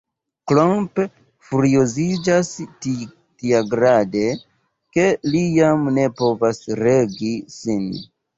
Klomp 0.51 1.01
furioziĝas 1.49 2.49
tiagrade, 2.85 4.23
ke 4.97 5.05
li 5.35 5.43
jam 5.59 5.85
ne 6.01 6.09
povas 6.23 6.63
regi 6.83 7.31
sin. 7.59 7.87